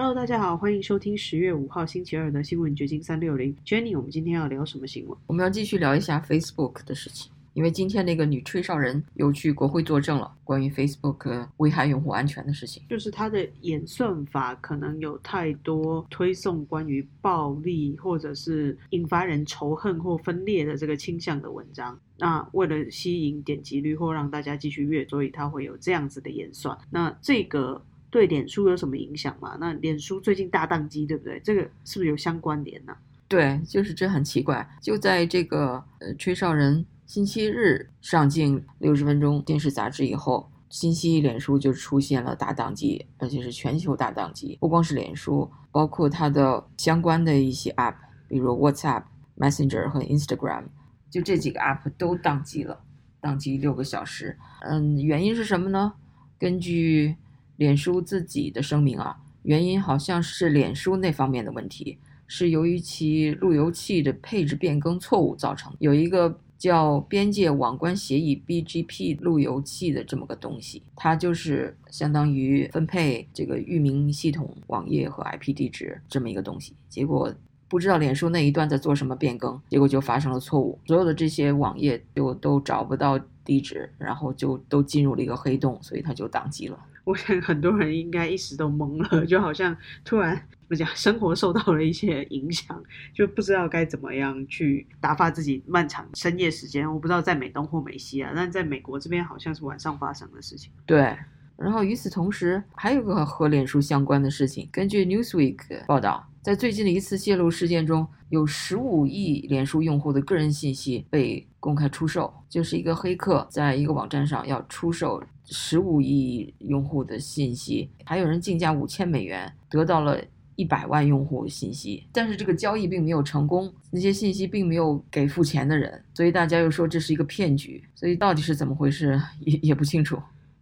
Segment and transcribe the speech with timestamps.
[0.00, 3.52] Hello，大家好，欢迎收听十月五号星期二的新闻掘金三六零。
[3.66, 5.18] Jenny，我们今天要聊什么新闻？
[5.26, 12.80] 我们要继续聊一下 Facebook 的事情，因为今天那个女吹哨人又去国会作证了，关于 Facebook 危害用户安全的事情。
[12.88, 21.98] 就是它的演算法可能有太多推送关于暴力或者是引发人仇恨或分裂的这个倾向的文章。
[22.18, 26.78] 那为了吸引点击率或让大家继续阅，所以它会有这样子的演算。
[26.88, 27.84] 那这个。
[28.10, 29.56] 对脸书有什么影响吗？
[29.60, 31.40] 那脸书最近大宕机，对不对？
[31.44, 32.96] 这个是不是有相关联呢？
[33.28, 34.66] 对，就是这很奇怪。
[34.80, 44.56] 就在这个呃吹哨人星期日上镜六十分钟电视杂志以后，星期一脸书就出现了大宕机，而且是全球大宕机。
[44.60, 47.96] 不光是脸书，包括它的相关的一些 App，
[48.28, 49.02] 比如 WhatsApp、
[49.36, 50.64] Messenger 和 Instagram，
[51.10, 52.80] 就这几个 App 都宕机了，
[53.20, 54.38] 宕机六个小时。
[54.62, 55.92] 嗯，原因是什么呢？
[56.38, 57.16] 根据
[57.58, 61.98] 脸书自己的声明啊，原因好像是脸书那方面的问题，
[62.28, 65.74] 是由于其路由器的配置变更错误造成。
[65.80, 76.74] 有一个叫边界网关协议 （BGP） 路由器的这么个东西，它就是相当于分配这个域名系统网页和 IP 地址这么一个东西。
[76.88, 77.34] 结果
[77.68, 86.78] 不知道脸书那一段在做什么变更，结果就发生了错误，所有的这些网页就都找不到地址，然后就都进入了一个黑洞，所以它就宕机了。
[87.08, 92.82] 我想很多人应该一时都懵了，就好像突然怎么讲，生活受到了一些影响，
[93.14, 96.86] 就不知道该怎么样去打发自己漫长深夜时间。
[96.86, 100.70] 我不知道在美东或美西啊，但在美国这边好像是晚上发生的事情。
[100.84, 101.16] 对，
[101.58, 106.24] 然后与此同时，还有个和脸书相关的事情，根据 Newsweek 报道。
[106.40, 120.18] 在最近的一次泄露事件中，有十五亿脸书用户的个人信息被公开出售，就是一个黑客在一个网站上要出售十五亿用户的信息，还有人竞价五千美元得到了
[120.54, 130.16] 一百万用户信息，但是这个交易并没有成功，那些信息并没有给付钱的人，所以大家又说这是一个骗局，所以到底是怎么回事也也不清楚。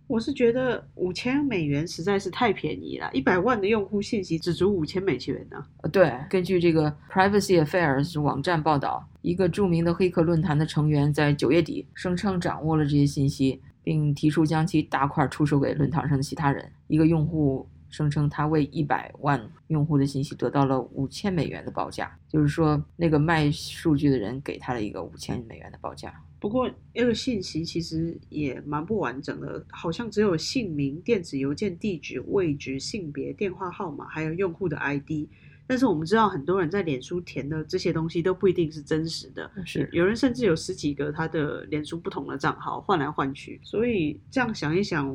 [0.08, 5.64] 我是觉得五千美元实在是太便宜了，一百万的用户信息只足五千美元呢。
[5.82, 16.70] 呃，对，根据这个 Privacy Affairs 网站报道，一个著名的黑客论坛的成员在九月底声称掌握了这些信息，并提出将其大块出售给论坛上的其他人。
[16.86, 26.12] 一个用户声称他为一百万用户的信息得到了五千美元的报价，就是说那个卖数据的人给他了一个五千美元的报价。
[26.38, 35.26] 不过，那个信息其实也蛮不完整的，好像只有姓名、电子邮件地址、位置、性别、电话号码，还有用户的 ID。
[35.66, 43.58] 但是我们知道，很多人在脸书填的这些东西都不一定是真实的，是有人甚至有十几个他的脸书不同的账号换来换去。
[43.64, 45.10] 所以这样想一想，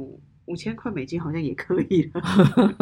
[0.51, 2.21] 五千块美金好像也可以了。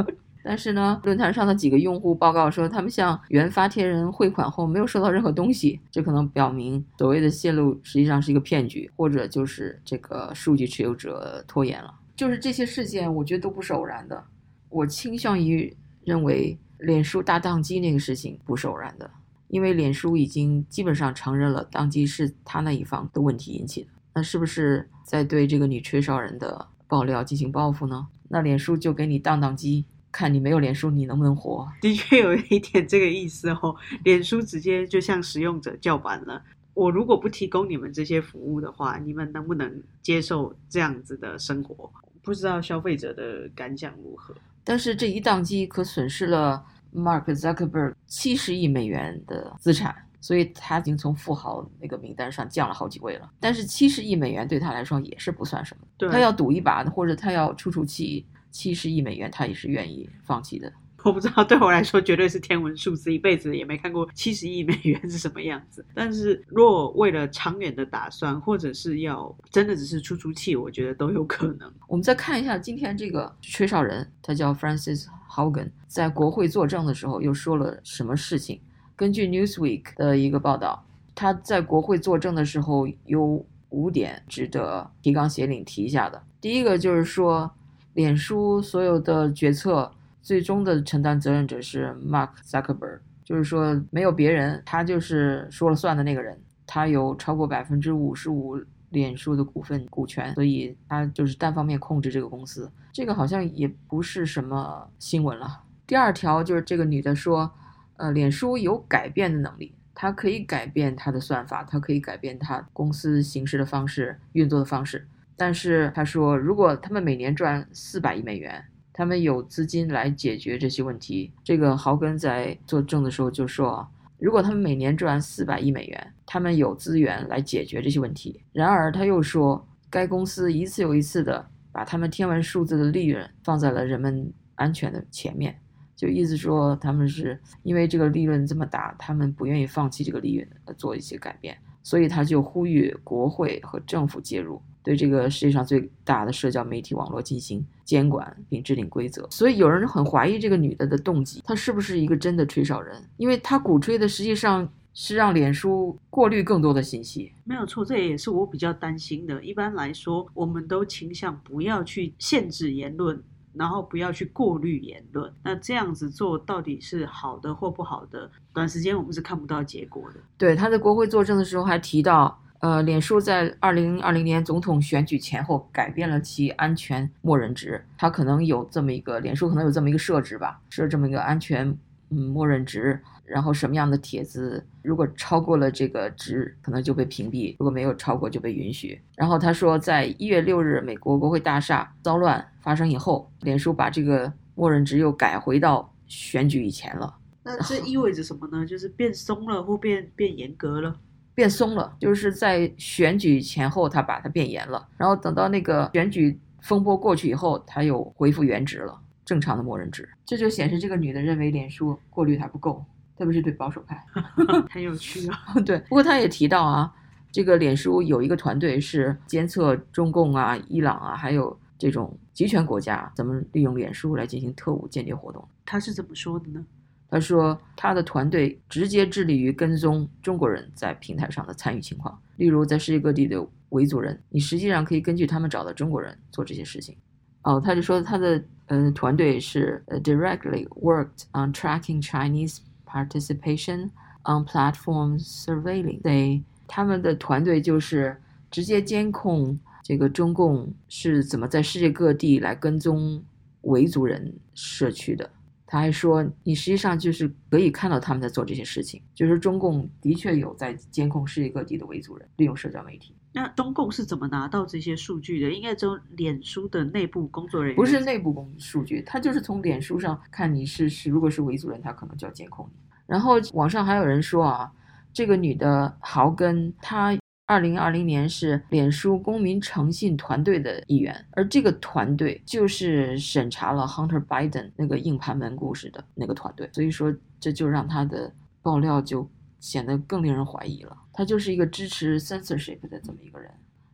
[0.41, 11.93] 但是呢，论坛上的几个用户报告说，他们向原发帖人汇款后没有收到任何东西，这可能表明所谓的泄露实际上是一个骗局，或者就是这个数据持有者拖延了。
[12.15, 14.23] 就是这些事件，我觉得都不是偶然的。
[14.69, 15.75] 我倾向于
[16.05, 19.11] 认为，脸书大宕机那个事情不是偶然的，
[19.49, 23.89] 因为脸书已经基本上承认了宕机是他那一方的问题引起的。
[24.15, 28.05] 那是不是在对这个女吹哨人的爆料进行报复呢？
[28.27, 29.85] 那脸书就给你当当机。
[30.11, 31.71] 看你没有脸书，你能不能活？
[31.79, 33.75] 的确有一点这个意思哦。
[34.03, 36.41] 脸书直接就向使用者叫板了。
[36.73, 41.87] 我如果不提供你们这些服务的话，你们能不能接受这样子的生活？
[42.23, 44.33] 不知道消费者的感想如何。
[44.63, 53.29] 但是这一宕机可损失了 Mark Zuckerberg 七十亿美元的资产，所以他已经从富豪那个名单上降了好几位了。
[53.39, 56.09] 但是七十亿美元对他来说也是不算什么。
[56.11, 58.25] 他要赌一把，或者他要出出气。
[58.51, 60.73] 七十亿美元，他也是愿意放弃的。
[61.03, 65.85] 我不知道，对我来说绝对是天文数字，一辈子也没看过七十亿美元是什么样子。
[65.93, 71.71] 但是，若为了长远的打算，或者是要真的只是出出气，我觉得都有可能。
[71.87, 78.59] 我们再看一下今天这个吹哨人，他叫 Francis Hogan，在国会作证的时候又说了什么事情？
[78.99, 80.83] 根据 Newsweek 的一个报道，
[81.15, 86.21] 他在国会作证的时候有五点值得提纲挈领提一下的。
[86.41, 87.49] 第一个就是说。
[87.95, 89.91] 脸书所有的决策
[90.21, 96.39] 最终的承担责任者是 Mark Zuckerberg，就是说没有别人，他就是说了算的那个人。
[96.67, 98.61] 他有超过百分之五十五
[98.91, 102.71] 脸书的股份股权，所以他就是单方面控制这个公司。
[102.93, 105.63] 这个好像也不是什么新闻了。
[105.87, 107.51] 第二条就是这个女的说，
[107.99, 115.05] 呃，脸书有改变的能力，它可以改变它的算法，它可以改变它公司行事的方式、运作的方式。
[115.35, 118.63] 但是他说，如果他们每年赚四百亿美元，
[118.93, 121.33] 他们有资金来解决这些问题。
[121.43, 123.85] 这个豪根在作证的时候就说，
[124.17, 128.41] 如果他们每年赚四百亿美元，他们有资源来解决这些问题。
[128.53, 135.59] 然而他又说，该公司一次又一次的把他们天文数字的利润放在了人们安全的前面。
[135.99, 140.47] 就意思说，他们是因为这个利润这么大，他们不愿意放弃这个利润，
[140.77, 149.27] 做一些改变，所以他就呼吁国会和政府介入，对这个世界上最大的社交媒体网络进行监管并制定规则。
[149.29, 152.95] 所以有人很怀疑这个女的的动机，她是不是一个真的吹哨人？
[153.17, 157.33] 因为她鼓吹的实际上是让脸书过滤更多的信息。
[157.43, 159.43] 没有错，这也是我比较担心的。
[159.43, 163.21] 一般来说，我们都倾向不要去限制言论。
[163.59, 168.31] 然后不要去过滤言论，那这样子做到底是好的或不好的？
[168.53, 170.19] 短时间我们是看不到结果的。
[170.37, 181.77] 对，他在国会作证的时候还提到，呃，脸书在二零二零年总统选举前后改变了其安全默认值，他可能有这么一个，脸书可能有这么一个设置吧，设这么一个安全
[182.09, 182.99] 嗯默认值。
[183.25, 188.99] 然后什么样的帖子，如果超过了这个值，可能就被屏蔽；如果没有超过，就被允许。
[189.15, 197.15] 然后他说，在一月六日美国国会大厦骚乱发生以后，脸书把这个默认值又改回到选举以前了。
[197.43, 198.65] 那这意味着什么呢？
[198.65, 200.95] 就是变松了或变变严格了？
[201.35, 210.09] 变松了，就是在选举前后他把它变严了，然后等到那个选举风波过去以后，他又恢复原职了，正常的默认值。
[210.25, 212.83] 这就显示这个女的认为脸书过滤还不够。
[213.15, 214.01] 特别是对保守派，
[214.71, 215.53] 很有趣啊。
[215.65, 216.89] 对，不过他也提到啊，
[217.31, 225.45] 这个脸书有一个团队是监测中共啊、伊朗啊，还有这种集权国家怎么利用脸书来进行特务间谍活动。
[225.65, 226.65] 他是怎么说的呢？
[227.11, 236.95] 他说他的团队直接致力于跟踪中国人在平台上的参与情况，例如在世界各地的维族人，你实际上可以根据他们找到中国人做这些事情。
[237.41, 242.59] 哦，他就说他的呃团队是 directly worked on tracking Chinese。
[242.91, 243.91] Participation
[244.23, 248.19] on platform surveilling，对他们的团队就是
[248.49, 253.23] 直接监控这个中共是怎么在世界各地来跟踪
[253.61, 255.29] 维族人社区的。
[255.67, 263.13] 他还说，你实际上就是可以看到他们在做这些事情，就是中共的确有在监控世界各地的维族人，利用社交媒体。
[263.31, 265.51] 那中共是怎么拿到这些数据的？
[265.51, 272.79] 应该从脸书的内部工作人员，不是内部工数据，他就是从脸书上看你是是，如果是维族人，他可能就要监控你。
[273.05, 274.71] 然后网上还有人说啊，
[275.13, 289.27] 这个女的豪根，她二零二零年是脸书公民诚信团队的一员，而这个团队就是审查了 Hunter Biden 那个硬盘门故事的那个团队，所以说这就让他的爆料就
[289.59, 290.97] 显得更令人怀疑了。
[291.13, 293.51] 他就是一个支持 censorship 的这么一个人，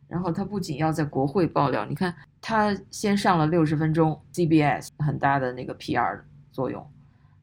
[0.08, 6.20] 然后他不仅要在国会爆料，你看他先上了六十分钟 CBS 很大的那个 PR
[6.50, 6.86] 作用，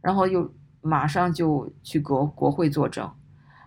[0.01, 0.53] 然后又。
[0.85, 3.09] 马上就去国国会作证，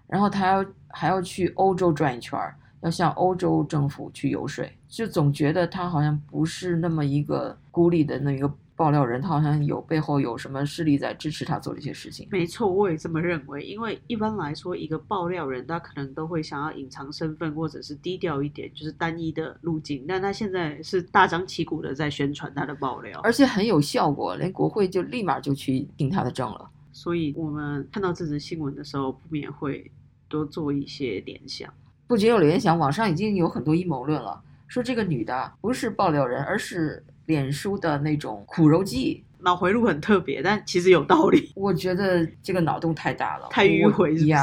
[0.06, 2.38] 然后他要还要去欧洲转一圈，
[2.82, 12.28] 要向欧洲政府去游说，就总觉得他好像不是那么一个孤立的那一个爆料人，他好像有背后有什么势力在支持他做这些事情。
[12.30, 20.04] 没错，我也这么认为，因为一般来说，一个爆料人他可能都会想要隐藏身份，或者是低调一点，就是单一的路径。
[20.06, 26.70] 但他现在是大张旗鼓的在宣传他的爆料，而且很有效果，连国会就立马就去听他的证了。
[26.92, 29.90] 所以，我们看到这则新闻的时候，不免会
[30.28, 31.72] 多做一些联想。
[32.06, 41.52] 不仅有联想，网上已经有很多阴谋论了，说这个女的不是爆料人，而是脸书的那种苦肉计，脑回路很特别，但其实有道理。
[41.54, 44.36] 我觉得这个脑洞太大了，太迂回，是不是？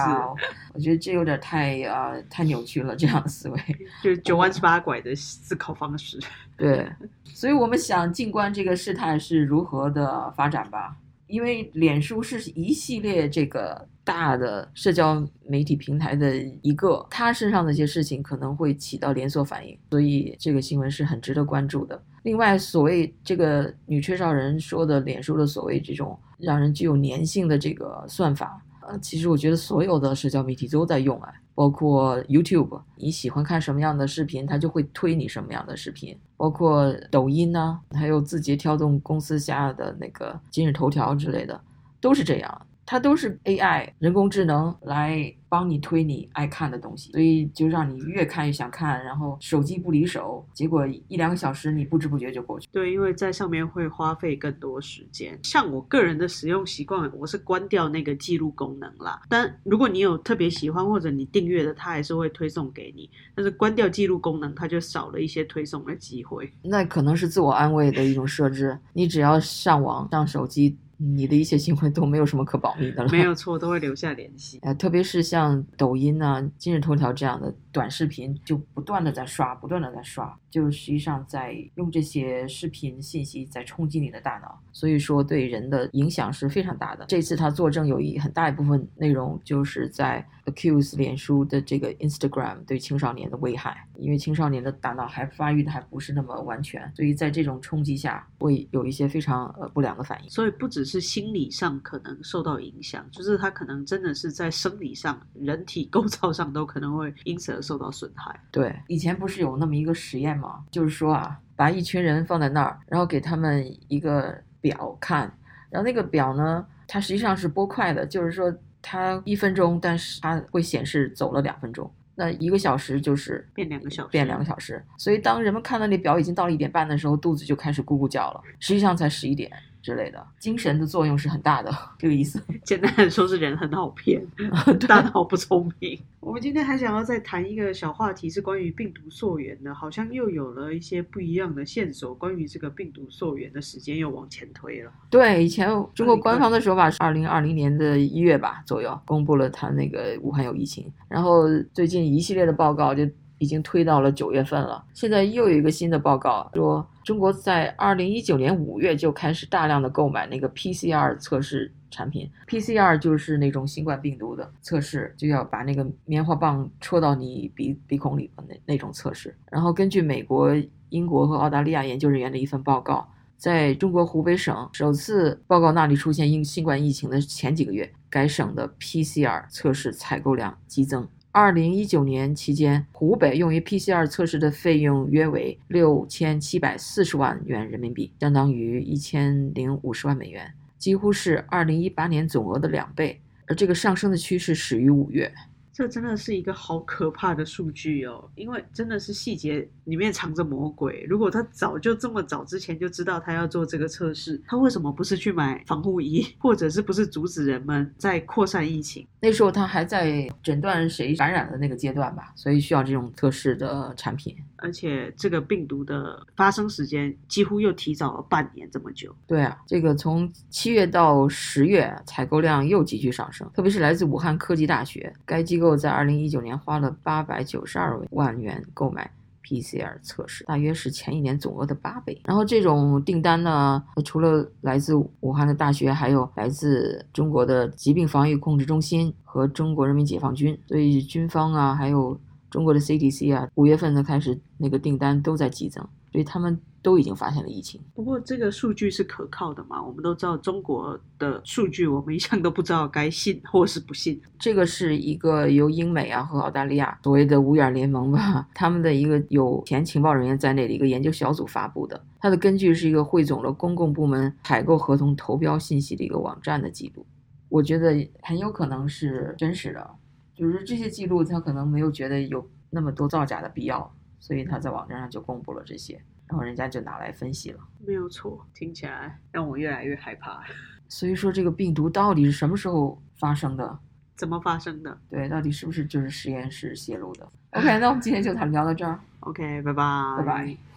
[0.73, 3.59] 我觉得这有点太呃，太扭曲了，这样的思维，
[4.03, 6.19] 就九弯十八拐的思考方式。
[6.55, 6.87] 对，
[7.25, 10.95] 所以我们想静观这个事态是如何的发展吧。
[11.33, 21.99] 因为脸书是一系列这个大的社交媒体平台的一个，它身上的一些事情可能会起到连锁反应，所以这个新闻是很值得关注的。
[22.21, 31.33] 另外，所谓这个女吹哨人说的脸书的所谓这种让人具有粘性的这个算法，呃，其实我觉得所有的社交媒体都在用啊。
[31.55, 36.17] 包括 YouTube，你喜欢看什么样的视频，它就会推你什么样的视频。
[36.35, 41.59] 包括抖音呢，还有字节跳动公司下的那个今日头条之类的，
[42.01, 42.61] 都是这样。
[42.85, 52.67] 它都是 AI 人工智能来帮你推你爱看的东西，所以就让你越看越想看，然后手机不离手，结果一两个小时你不知不觉就过去。
[52.71, 55.39] 对，因为在上面会花费更多时间。
[55.43, 59.21] 像我个人的使用习惯，我是关掉那个记录功能啦。
[59.29, 63.09] 但如果你有特别喜欢或者你订阅的，它还是会推送给你。
[63.35, 66.51] 但是关掉记录功能，它就少了一些推送的机会。
[66.63, 70.75] 那可能是自我安慰的一种设置，你只要上网上手机。
[70.97, 74.59] 你的一些行为都没有什么可保密的了，没有错，都会留下联系。
[74.61, 87.05] 呃，特别是像抖音啊、今日头条这样的短视频，就不断的在刷，不断的在刷，就实际上在用这些视频信息在冲击你的大脑，所以说对人的影响是非常大的。
[87.07, 100.29] 这次他作证有一很大一部分内容就是在 accuse 脸书的这个 Instagram 对青少年的危害，因为青少年的大脑还发育的还不是那么完全，所以在这种冲击下会有一些非常呃不良的反应。
[100.29, 100.93] 所以不只是。
[100.93, 108.39] 是心理上可能受到影响，就是他可能真的是在生理上、人体构造上都可能会因此而受到损害。
[108.51, 110.42] 对，以前不是有那么一个实验吗？
[110.71, 115.31] 就是说啊，把一群人放在那儿，然后给他们一个表看，
[115.69, 124.83] 然后那个表呢，它实际上是拨快的，就是说它一分钟，但是它会显示走了两分钟，那一个小时就是变两个小时，变两个小时。
[124.97, 129.51] 所以当人们看到那表已经到了一点半的时候，肚子就开始咕咕叫了，实际上才十一点。
[129.83, 132.41] 之类的，精神的作用是很大的，这个意思。
[132.63, 134.25] 简单来说，是人很好骗，
[134.87, 135.99] 大脑不聪明。
[136.21, 142.15] 我们今天还想要再谈一个小话题，是关于病毒溯源的，好像又有了一些不一样的线索。
[142.15, 144.91] 关于这个病毒溯源的时间又往前推了。
[145.09, 153.05] 对，以前中国官方的说法是二零二零年的一月吧左右公布了他那个武汉有疫情，然后最近一系列的报告就。
[153.37, 154.83] 已经推到了九月份了。
[154.93, 162.29] 现在又有一个新的报告说，中国在二零一九年五月就开始大量的购买那个 PCR 测试产品。
[162.47, 169.35] PCR 就是那种新冠病毒的测试，就要把那个棉花棒戳到你鼻鼻孔里的那那种测试。
[169.51, 170.55] 然后根据美国、
[170.89, 181.07] 英国和澳大利亚研究人员的一份报告，在中国湖北省首次报告那里出现因新冠疫情的前几个月，该省的 PCR 测试采购量激增。
[181.35, 193.19] 二零一九年期间，湖北用于 PCR 测试的费用约为六千七百四十万元人民币，相当于一千零五十万美元，几乎是二零一八年总额的两倍。
[193.47, 195.33] 而这个上升的趋势始于五月。
[195.73, 201.03] 这真的是一个好可怕的数据哦，因为真的是细节里面藏着魔鬼。
[201.09, 209.07] 如果他早就这么早之前就知道他要做这个测试，他为什么不是去买防护衣，或者是不是阻止人们在扩散疫情？
[209.19, 214.35] 那时候他还在诊断谁感染的那个阶段吧，所以需要这种测试的产品。
[214.57, 219.13] 而且这个病毒的发生时间几乎又提早了半年这么久。
[219.27, 229.09] 对啊，这个从七月到十月采购量又急剧上升，特别是来自武汉科技大学该机构在二零一九年花了八百九十二万元购买
[229.43, 232.21] PCR 测试，大约是前一年总额的八倍。
[232.25, 242.19] 然后这种订单呢，除了来自武汉的大学，还有来自中国的疾病防御控制中心和中国人民解放军，所以军方啊，还有。
[242.53, 247.81] 中国的 CDC 啊，五月份呢开始那个订单都在激增，所以他们都已经发现了疫情。
[247.95, 249.81] 不过这个数据是可靠的嘛？
[249.83, 254.21] 我们都知道中国的数据，我们一向都不知道该信或是不信。
[254.37, 261.99] 这个是一个由英美啊和澳大利亚所谓的五眼联盟吧，他们的一个有前情报人员在内的一个研究小组发布的。
[262.19, 267.03] 它的根据是一个汇总了公共部门采购合同投标信息的一个网站的记录，
[267.49, 269.89] 我觉得很有可能是真实的。
[270.35, 273.93] 就是这些记录，他可能没有觉得有那么多造假的必要，
[274.23, 277.59] 所以他在网站上就公布了这些，然后人家就拿来分析了。
[277.85, 280.41] 没有错，听起来让我越来越害怕。
[280.87, 283.77] 所以说，这个病毒到底是什么时候发生的？
[284.15, 284.97] 怎么发生的？
[285.09, 288.97] 对，到底是不是就是实验室泄露的？OK，那我们今天就谈聊到这儿。
[289.19, 290.72] OK，拜拜，拜拜。